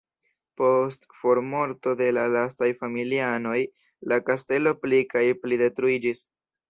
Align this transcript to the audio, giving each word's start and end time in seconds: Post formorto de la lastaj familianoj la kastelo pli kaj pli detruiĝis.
Post 0.59 1.03
formorto 1.17 1.93
de 1.99 2.07
la 2.19 2.23
lastaj 2.35 2.69
familianoj 2.79 3.59
la 4.13 4.19
kastelo 4.31 4.75
pli 4.87 5.03
kaj 5.13 5.27
pli 5.45 5.61
detruiĝis. 5.65 6.25